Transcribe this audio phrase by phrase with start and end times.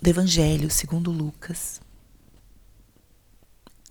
[0.00, 1.80] do Evangelho segundo Lucas.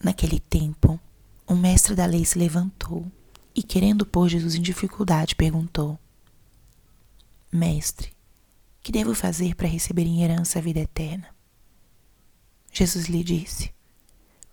[0.03, 0.99] Naquele tempo,
[1.47, 3.11] um mestre da lei se levantou
[3.55, 5.99] e, querendo pôr Jesus em dificuldade, perguntou:
[7.51, 8.13] Mestre,
[8.83, 11.33] que devo fazer para receber em herança a vida eterna?
[12.71, 13.73] Jesus lhe disse: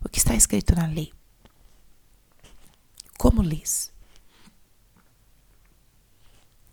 [0.03, 1.12] O que está escrito na lei?
[3.19, 3.93] Como lês?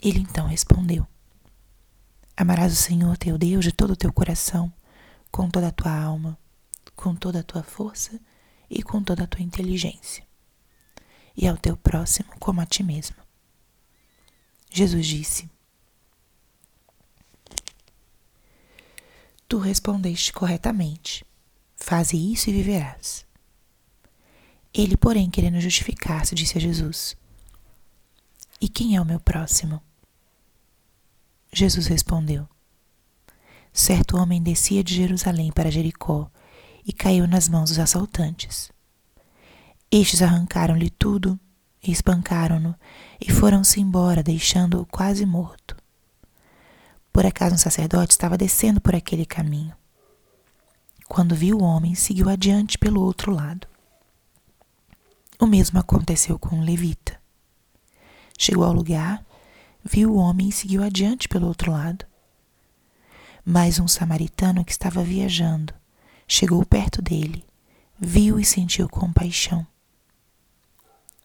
[0.01, 1.05] Ele então respondeu:
[2.39, 4.71] Amarás o Senhor teu Deus de todo o teu coração,
[5.29, 6.39] com toda a tua alma,
[6.95, 8.17] com toda a tua força
[8.69, 10.25] e com toda a tua inteligência,
[11.35, 13.17] e ao teu próximo como a ti mesmo.
[14.71, 15.49] Jesus disse:
[19.49, 21.25] Tu respondeste corretamente.
[21.75, 23.25] Faze isso e viverás.
[24.73, 27.17] Ele, porém, querendo justificar-se, disse a Jesus:
[28.61, 29.83] E quem é o meu próximo?
[31.51, 32.47] Jesus respondeu:
[33.73, 36.29] Certo homem descia de Jerusalém para Jericó
[36.85, 38.71] e caiu nas mãos dos assaltantes.
[39.91, 41.39] Estes arrancaram-lhe tudo
[41.83, 42.75] espancaram-no
[43.19, 45.75] e foram-se embora, deixando-o quase morto.
[47.11, 49.75] Por acaso um sacerdote estava descendo por aquele caminho.
[51.07, 53.67] Quando viu o homem, seguiu adiante pelo outro lado.
[55.39, 57.19] O mesmo aconteceu com um levita.
[58.37, 59.25] Chegou ao lugar
[59.83, 62.05] viu o homem e seguiu adiante pelo outro lado.
[63.45, 65.73] Mas um samaritano que estava viajando
[66.27, 67.43] chegou perto dele,
[67.99, 69.65] viu e sentiu compaixão.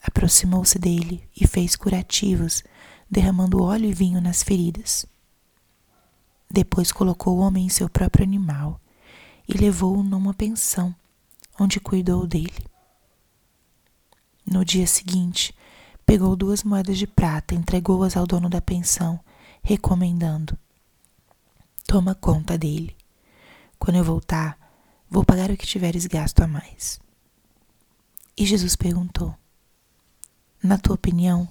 [0.02, 2.62] Aproximou-se dele e fez curativos,
[3.10, 5.06] derramando óleo e vinho nas feridas.
[6.50, 8.80] Depois colocou o homem em seu próprio animal
[9.48, 10.94] e levou-o numa pensão,
[11.58, 12.66] onde cuidou dele.
[14.46, 15.54] No dia seguinte,
[16.06, 19.18] Pegou duas moedas de prata, entregou-as ao dono da pensão,
[19.62, 20.56] recomendando:
[21.86, 22.96] Toma conta dele.
[23.78, 24.58] Quando eu voltar,
[25.10, 27.00] vou pagar o que tiveres gasto a mais.
[28.36, 29.34] E Jesus perguntou:
[30.62, 31.48] Na tua opinião,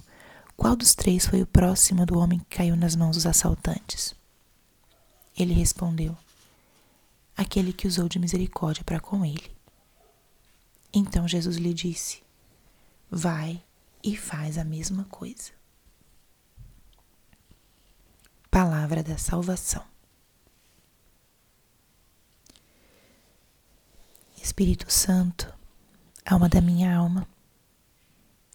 [0.56, 4.14] qual dos três foi o próximo do homem que caiu nas mãos dos assaltantes?
[5.36, 6.16] Ele respondeu:
[7.36, 9.50] Aquele que usou de misericórdia para com ele.
[10.92, 12.22] Então Jesus lhe disse:
[13.10, 13.60] Vai
[14.04, 15.50] e faz a mesma coisa.
[18.50, 19.82] Palavra da Salvação.
[24.40, 25.52] Espírito Santo,
[26.24, 27.26] alma da minha alma,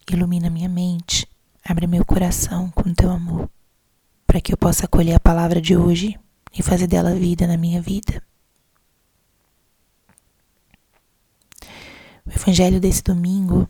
[0.08, 1.28] ilumina minha mente,
[1.64, 3.50] abre meu coração com teu amor,
[4.24, 6.18] para que eu possa acolher a palavra de hoje
[6.52, 8.22] e fazer dela vida na minha vida.
[12.24, 13.68] O evangelho desse domingo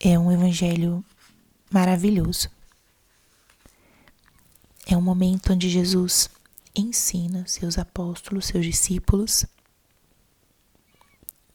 [0.00, 1.04] é um evangelho
[1.70, 2.50] maravilhoso.
[4.86, 6.30] É um momento onde Jesus
[6.74, 9.46] ensina seus apóstolos, seus discípulos,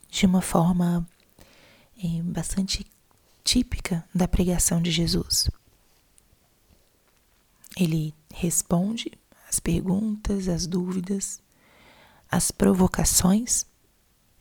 [0.10, 1.08] de uma forma
[2.04, 2.86] é, bastante
[3.44, 5.50] típica da pregação de Jesus.
[7.78, 9.12] Ele responde
[9.48, 11.42] as perguntas, as dúvidas,
[12.30, 13.66] as provocações.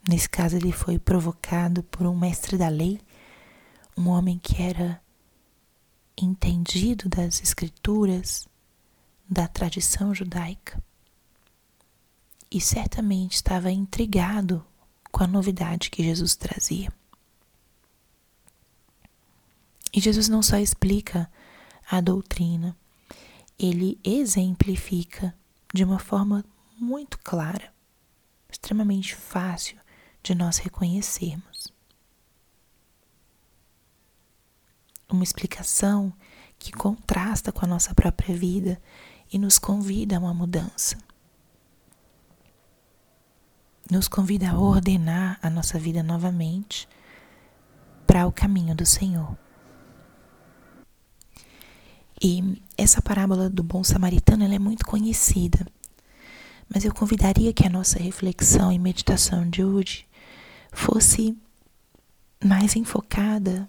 [0.09, 3.00] Nesse caso, ele foi provocado por um mestre da lei
[4.00, 5.00] um homem que era
[6.16, 8.49] entendido das escrituras,
[9.28, 10.83] da tradição judaica,
[12.50, 14.65] e certamente estava intrigado
[15.12, 16.91] com a novidade que Jesus trazia.
[19.93, 21.31] E Jesus não só explica
[21.89, 22.75] a doutrina,
[23.59, 25.34] ele exemplifica
[25.75, 26.43] de uma forma
[26.78, 27.72] muito clara,
[28.50, 29.78] extremamente fácil
[30.22, 31.80] de nós reconhecermos.
[35.15, 36.12] Uma explicação
[36.59, 38.81] que contrasta com a nossa própria vida
[39.32, 40.98] e nos convida a uma mudança.
[43.91, 46.88] Nos convida a ordenar a nossa vida novamente
[48.06, 49.37] para o caminho do Senhor.
[52.22, 55.66] E essa parábola do bom samaritano é muito conhecida,
[56.68, 60.06] mas eu convidaria que a nossa reflexão e meditação de hoje
[60.71, 61.36] fosse
[62.45, 63.68] mais enfocada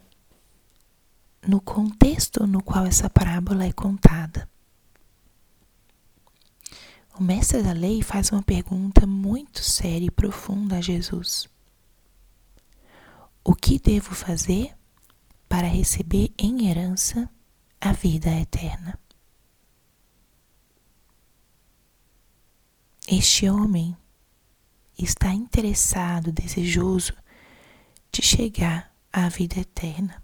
[1.48, 4.50] no contexto no qual essa parábola é contada.
[7.20, 11.50] O mestre da lei faz uma pergunta muito séria e profunda a Jesus:
[13.44, 14.76] O que devo fazer
[15.50, 17.30] para receber em herança
[17.80, 18.98] a vida eterna?
[23.08, 23.98] Este homem
[24.98, 27.14] está interessado, desejoso
[28.12, 30.21] de chegar à vida eterna.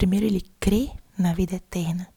[0.00, 2.10] Primeiro, ele crê na vida eterna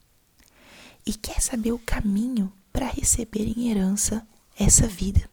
[1.06, 4.25] e quer saber o caminho para receber em herança
[4.57, 5.30] essa vida.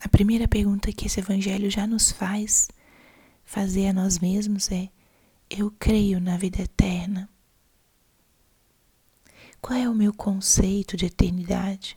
[0.00, 2.66] A primeira pergunta que esse evangelho já nos faz
[3.44, 4.90] fazer a nós mesmos é:
[5.48, 7.30] eu creio na vida eterna?
[9.62, 11.96] Qual é o meu conceito de eternidade?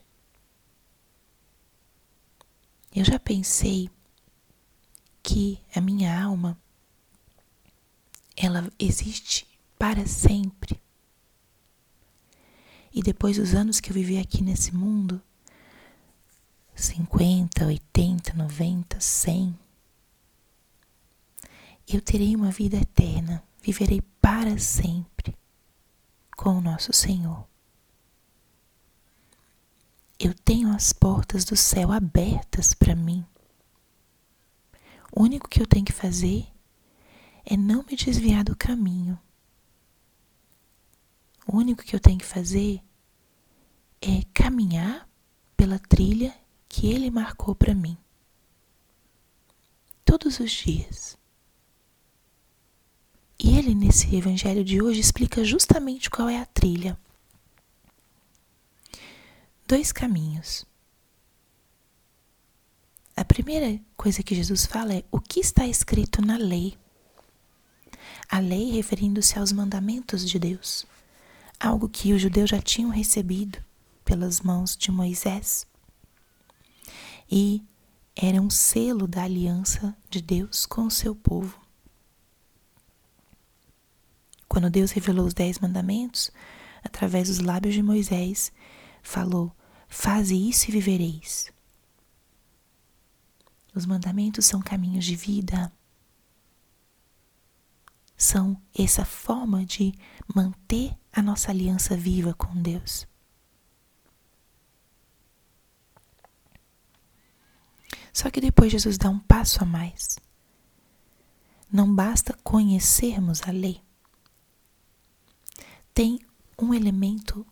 [2.96, 3.90] Eu já pensei
[5.28, 6.58] que a minha alma
[8.34, 9.46] ela existe
[9.78, 10.82] para sempre.
[12.94, 15.22] E depois dos anos que eu vivi aqui nesse mundo,
[16.74, 19.60] 50, 80, 90, 100,
[21.90, 25.38] eu terei uma vida eterna, viverei para sempre
[26.38, 27.46] com o nosso Senhor.
[30.18, 33.26] Eu tenho as portas do céu abertas para mim.
[35.12, 36.48] O único que eu tenho que fazer
[37.46, 39.20] é não me desviar do caminho.
[41.48, 42.82] O único que eu tenho que fazer
[44.02, 45.08] é caminhar
[45.56, 46.36] pela trilha
[46.68, 47.98] que ele marcou para mim.
[50.04, 51.18] Todos os dias.
[53.40, 56.98] E ele, nesse evangelho de hoje, explica justamente qual é a trilha
[59.68, 60.66] dois caminhos.
[63.18, 66.78] A primeira coisa que Jesus fala é o que está escrito na lei.
[68.30, 70.86] A lei referindo-se aos mandamentos de Deus,
[71.60, 73.58] algo que os judeus já tinham recebido
[74.06, 75.66] pelas mãos de Moisés.
[77.28, 77.64] E
[78.16, 81.60] era um selo da aliança de Deus com o seu povo.
[84.48, 86.30] Quando Deus revelou os dez mandamentos,
[86.84, 88.52] através dos lábios de Moisés,
[89.02, 89.52] falou:
[89.88, 91.57] Faze isso e vivereis.
[93.78, 95.72] Os mandamentos são caminhos de vida.
[98.18, 99.94] São essa forma de
[100.34, 103.06] manter a nossa aliança viva com Deus.
[108.12, 110.18] Só que depois Jesus dá um passo a mais.
[111.72, 113.80] Não basta conhecermos a lei.
[115.94, 116.20] Tem
[116.58, 117.46] um elemento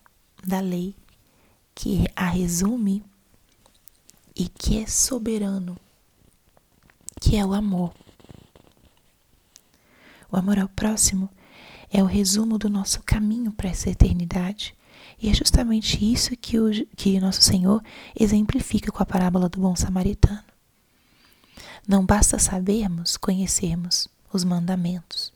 [0.44, 0.96] da lei
[1.72, 3.04] que a resume
[4.34, 5.78] e que é soberano,
[7.20, 7.92] que é o amor.
[10.30, 11.30] O amor ao próximo
[11.90, 14.74] é o resumo do nosso caminho para essa eternidade.
[15.20, 17.82] E é justamente isso que o que nosso Senhor
[18.18, 20.44] exemplifica com a parábola do bom samaritano.
[21.86, 25.32] Não basta sabermos, conhecermos os mandamentos.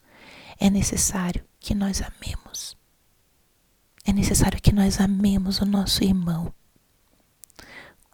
[0.58, 2.76] É necessário que nós amemos
[4.10, 6.52] é necessário que nós amemos o nosso irmão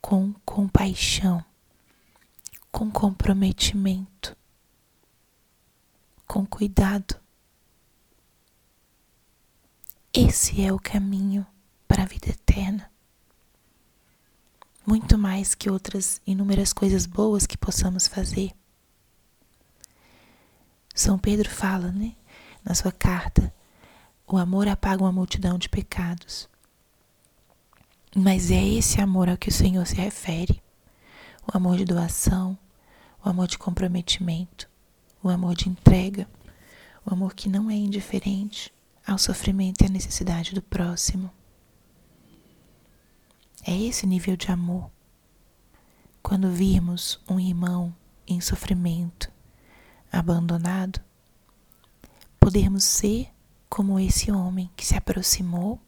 [0.03, 1.45] com compaixão,
[2.77, 4.37] com comprometimento,
[6.27, 7.19] com cuidado.
[10.13, 11.47] Esse é o caminho
[11.89, 12.93] para a vida eterna.
[14.87, 18.53] Muito mais que outras inúmeras coisas boas que possamos fazer.
[20.95, 22.15] São Pedro fala, né,
[22.63, 23.55] na sua carta,
[24.27, 26.47] o amor apaga uma multidão de pecados.
[28.15, 30.63] Mas é esse amor ao que o Senhor se refere:
[31.51, 32.59] o amor de doação,
[33.27, 34.71] o amor de comprometimento,
[35.21, 36.29] o amor de entrega,
[37.05, 38.73] o amor que não é indiferente
[39.05, 41.29] ao sofrimento e à necessidade do próximo.
[43.67, 44.89] É esse nível de amor.
[46.23, 47.93] Quando virmos um irmão
[48.29, 49.29] em sofrimento,
[50.13, 51.01] abandonado,
[52.39, 53.29] podermos ser
[53.69, 55.81] como esse homem que se aproximou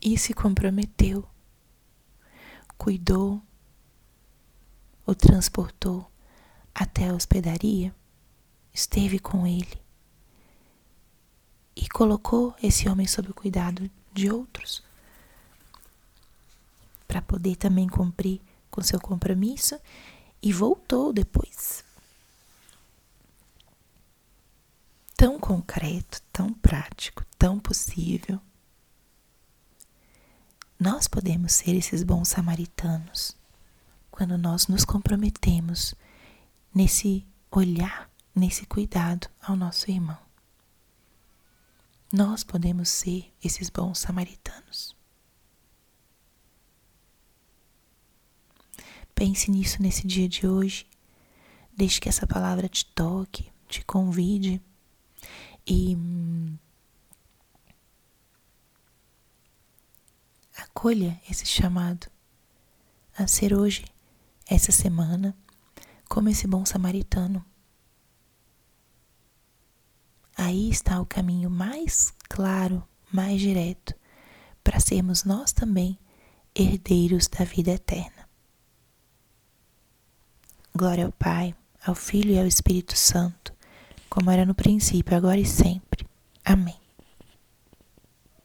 [0.00, 1.28] e se comprometeu,
[2.78, 3.42] cuidou,
[5.06, 6.10] o transportou
[6.74, 7.94] até a hospedaria,
[8.74, 9.80] esteve com ele
[11.74, 14.82] e colocou esse homem sob o cuidado de outros
[17.06, 19.78] para poder também cumprir com seu compromisso
[20.42, 21.84] e voltou depois
[25.16, 28.38] tão concreto, tão prático, tão possível.
[30.78, 33.34] Nós podemos ser esses bons samaritanos
[34.16, 35.94] quando nós nos comprometemos
[36.74, 40.16] nesse olhar, nesse cuidado ao nosso irmão.
[42.10, 44.96] Nós podemos ser esses bons samaritanos.
[49.14, 50.86] Pense nisso nesse dia de hoje.
[51.76, 54.62] Deixe que essa palavra te toque, te convide
[55.66, 55.94] e
[60.56, 62.10] acolha esse chamado
[63.14, 63.84] a ser hoje,
[64.48, 65.36] essa semana,
[66.08, 67.44] como esse bom samaritano,
[70.36, 73.94] aí está o caminho mais claro, mais direto,
[74.62, 75.98] para sermos nós também
[76.54, 78.28] herdeiros da vida eterna.
[80.74, 83.52] Glória ao Pai, ao Filho e ao Espírito Santo,
[84.08, 86.06] como era no princípio, agora e sempre.
[86.44, 86.85] Amém.